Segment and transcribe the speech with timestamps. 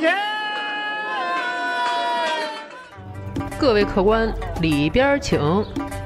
[0.00, 0.10] 请。
[3.58, 5.40] 各位客官，里边请，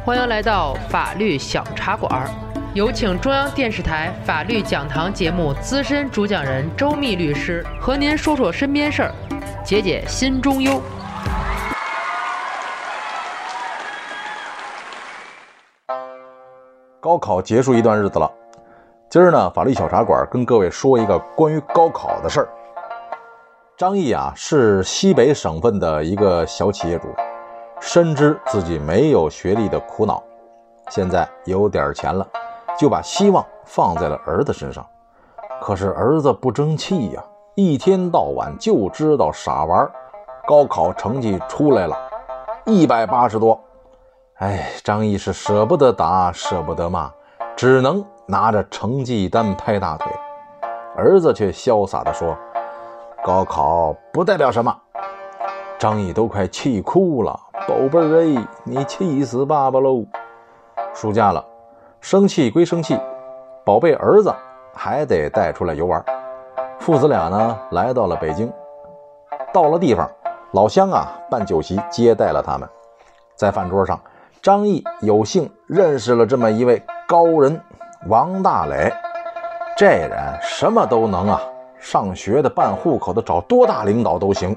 [0.05, 2.29] 欢迎来到法律小茶馆。
[2.73, 9.13] 有请中央电视台法律讲堂节目资深主讲人周密律师和您说说身边事儿，
[9.65, 10.81] 解解心中忧。
[17.01, 18.31] 高考结束一段日子了，
[19.11, 22.49] 今儿呢，法律小茶馆跟各位说一个关于高考的事儿。
[23.81, 27.09] 张毅啊，是西北省份的一个小企业主，
[27.81, 30.23] 深知自己没有学历的苦恼，
[30.91, 32.29] 现在有点钱了，
[32.79, 34.87] 就把希望放在了儿子身上。
[35.63, 37.25] 可是儿子不争气呀，
[37.55, 39.91] 一天到晚就知道傻玩。
[40.47, 41.97] 高考成绩出来了，
[42.67, 43.59] 一百八十多。
[44.41, 47.11] 哎，张毅是舍不得打，舍不得骂，
[47.57, 50.13] 只能拿着成绩单拍大腿。
[50.95, 52.37] 儿子却潇洒地说
[53.25, 54.77] ：“高考不代表什么。”
[55.79, 60.05] 张毅都快气哭了：“宝贝儿哎，你气死爸爸喽！”
[60.93, 61.45] 暑假了，
[62.01, 62.99] 生气归生气，
[63.65, 64.35] 宝贝儿子
[64.75, 66.05] 还得带出来游玩。
[66.79, 68.53] 父子俩呢，来到了北京。
[69.53, 70.11] 到了地方，
[70.53, 72.69] 老乡啊办酒席接待了他们，
[73.37, 73.99] 在饭桌上。
[74.43, 77.61] 张毅有幸认识了这么一位高人，
[78.07, 78.93] 王大磊。
[79.77, 81.41] 这人什么都能啊，
[81.81, 84.57] 上学的、办户口的，找多大领导都行。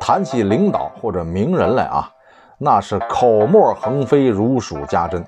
[0.00, 2.10] 谈起领导或者名人来啊，
[2.56, 5.24] 那是口沫横飞，如数家珍，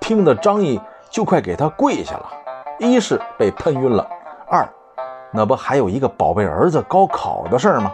[0.00, 2.28] 听得张毅就快给他跪下了。
[2.78, 4.06] 一是被喷晕了，
[4.48, 4.68] 二
[5.30, 7.92] 那不还有一个宝贝儿子高考的事儿吗？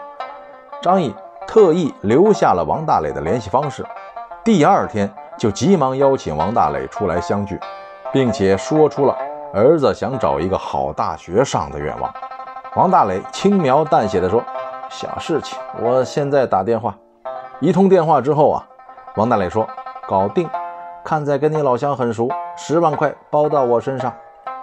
[0.80, 1.14] 张毅
[1.46, 3.84] 特意留下了王大磊的联系方式。
[4.42, 7.58] 第二天就急忙邀请王大磊出来相聚，
[8.12, 9.16] 并且说出了
[9.52, 12.12] 儿子想找一个好大学上的愿望。
[12.76, 14.42] 王大磊轻描淡写的说
[14.90, 16.92] ：“小事情，我现在打电话。”
[17.60, 18.66] 一通电话之后啊，
[19.14, 19.64] 王大磊说
[20.08, 20.50] ：“搞定，
[21.04, 24.12] 看在跟你老乡很熟，十万块包到我身上。”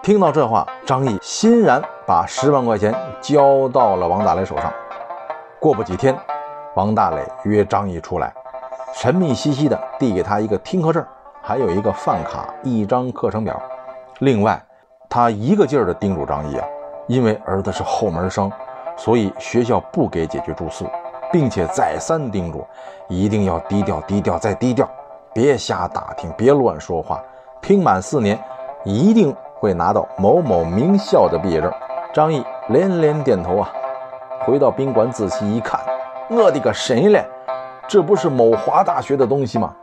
[0.04, 4.70] 听到这话，张毅欣然把十万块钱交到了王大雷手上。
[5.58, 6.14] 过不几天，
[6.76, 8.34] 王大磊约张毅出来。
[8.94, 11.02] 神秘兮兮地递给他一个听课证，
[11.42, 13.58] 还有一个饭卡，一张课程表。
[14.20, 14.62] 另外，
[15.08, 16.68] 他一个劲儿地叮嘱张毅啊，
[17.12, 18.50] 因为儿子是后门生，
[18.96, 20.88] 所以学校不给解决住宿，
[21.30, 22.66] 并且再三叮嘱，
[23.10, 24.90] 一定要低调，低调再低调，
[25.34, 27.22] 别瞎打听，别乱说话。
[27.60, 28.42] 拼满四年，
[28.86, 31.70] 一定会拿到某某名校的毕业证。
[32.14, 33.70] 张毅连连点头啊。
[34.46, 35.82] 回到宾馆仔细一看，
[36.30, 37.26] 我的个神嘞！
[37.90, 39.76] 这不是某华大学的东西吗？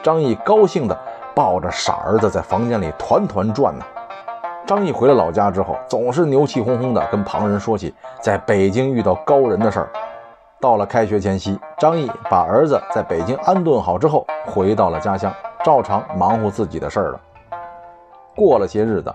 [0.00, 0.96] 张毅高兴地
[1.34, 3.84] 抱着傻儿子在房间里团团转呢。
[4.68, 9.88] 张毅回了老家之后，总是牛气哄哄地跟旁人说起在北京遇到高人的事儿。
[10.60, 15.32] 到了开学前夕，张毅把儿子在北京安顿好之后，回到了家乡，
[15.64, 17.20] 照常忙活自己的事儿了。
[18.36, 19.10] 过了些日子，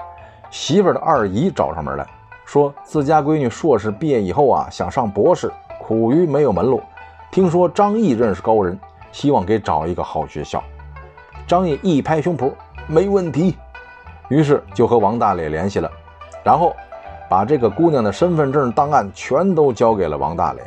[0.50, 2.08] 媳妇儿的二姨找上门来
[2.46, 6.81] 说，自家闺女硕士毕业以后啊，想上博士，苦于没有门路。
[7.30, 8.80] 听说张毅认识高人，
[9.12, 10.63] 希望给找一个好学校。
[11.46, 12.52] 张毅一拍胸脯，
[12.88, 13.56] 没问题。
[14.33, 15.88] 于是就和王大磊联系了，
[16.44, 16.75] 然后
[17.29, 20.61] 把这个姑娘的身份证档案全都交给了王大磊，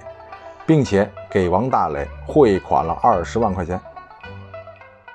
[0.64, 3.80] 并且给王大磊汇款了二十万块钱。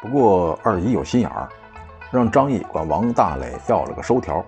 [0.02, 1.48] 不过二姨有心眼儿，
[2.12, 4.44] 让张毅管王大磊要了个收条，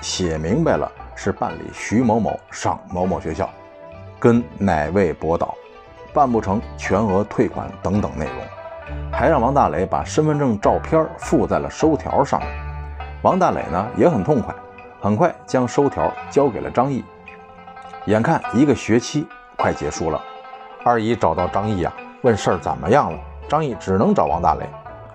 [0.00, 3.50] 写明白了是办理徐某某上某某学校，
[4.18, 5.54] 跟哪位博导。
[6.14, 12.40] 办不成，全额退款等等内容，还让王大磊把身份证照片附在了收条上。
[13.22, 14.54] 王大磊呢也很痛快，
[14.98, 17.04] 很快将收条交给了张毅。
[18.06, 19.26] 眼看一个学期
[19.58, 20.18] 快结束了，
[20.84, 21.92] 二姨找到张毅啊，
[22.22, 23.18] 问事儿怎么样了。
[23.46, 24.66] 张毅只能找王大磊。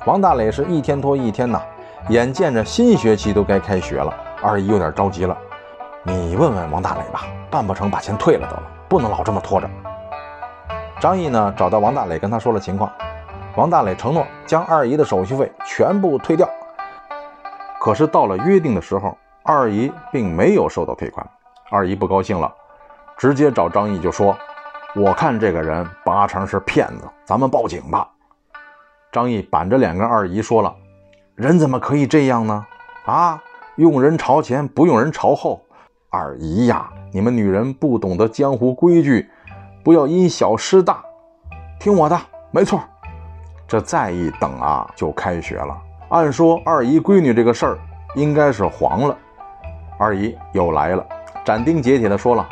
[0.05, 1.59] 王大磊是一天拖一天呐，
[2.09, 5.35] 眼见着新学期都该开学了，二姨有点着急了。
[6.03, 9.67] 你问问王大磊吧，办不成把钱退了得了，不能老这么拖着。
[10.99, 12.91] 张毅呢找到王大磊，跟他说了情况。
[13.55, 16.47] 王大磊承诺将二姨的手续费全部退掉。
[17.85, 21.23] 可是到了约定的时候，二姨并没有收到退款。
[21.70, 22.52] 二姨不高兴了，
[23.16, 24.35] 直接找张毅就说
[24.97, 28.09] ：“我看这个人八成是骗子，咱们报警吧。”
[29.14, 30.76] 张毅板着脸跟二姨说了
[31.37, 32.66] ：“人怎么可以这样呢？
[33.05, 33.40] 啊，
[33.76, 35.61] 用人朝前不用人朝后。
[36.09, 39.29] 二姨呀，你们女人不懂得江湖规矩。”
[39.85, 41.03] 不要因小失大，
[41.79, 42.82] 听我的，没错。
[43.67, 45.79] 这再一等啊，就开学了。
[46.09, 47.78] 按说二姨闺女这个事儿
[48.13, 49.17] 应该是黄了。
[49.97, 51.05] 二姨又来了，
[51.43, 52.47] 斩钉截铁地说了：“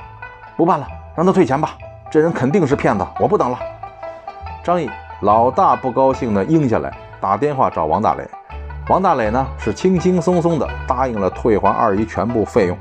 [0.57, 1.77] 不办了，让他退钱吧，
[2.09, 3.59] 这人肯定是骗子，我不等了。
[4.63, 4.89] 张毅
[5.21, 6.91] 老大不高兴的应下来，
[7.21, 8.27] 打电话找王大磊。
[8.89, 12.77] 王大磊呢是轻轻松松的答应了退还二姨全部费用，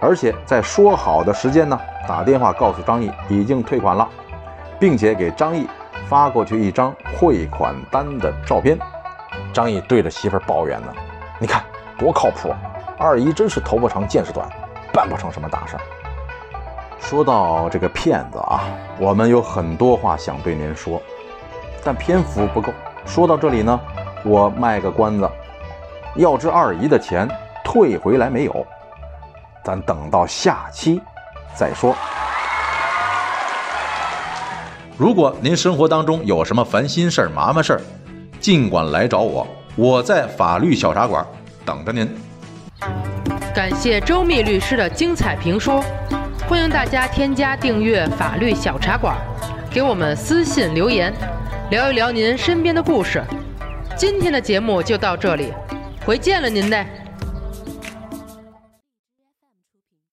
[0.00, 4.06] 而且在说好的时间呢打电话告诉张毅已经退款了，
[4.78, 5.66] 并且给张毅
[6.06, 8.78] 发过去一张汇款单的照片。
[9.54, 10.92] 张毅对着媳妇儿抱怨呢
[11.40, 11.64] ：“你看
[11.96, 12.52] 多靠谱，
[12.98, 14.46] 二姨真是头发长见识短，
[14.92, 15.80] 办不成什么大事儿。”
[17.00, 18.64] 说到这个骗子啊，
[18.98, 21.00] 我们有很多话想对您说，
[21.82, 22.72] 但篇幅不够。
[23.06, 23.80] 说到这里呢。
[24.26, 25.30] 我卖个关子，
[26.14, 27.28] 要知二姨的钱
[27.62, 28.66] 退回来没有？
[29.62, 30.98] 咱等到下期
[31.54, 31.94] 再说。
[34.96, 37.80] 如果您生活当中有什么烦心事儿、麻烦事儿，
[38.44, 41.26] 尽管来找我，我在法律小茶馆
[41.64, 42.06] 等着您。
[43.54, 45.82] 感谢周密律师的精彩评说，
[46.46, 49.16] 欢迎大家添加订阅法律小茶馆，
[49.70, 51.10] 给我们私信留言，
[51.70, 53.24] 聊一聊您身边的故事。
[53.96, 55.50] 今天的节目就到这里，
[56.04, 56.86] 回见了您嘞。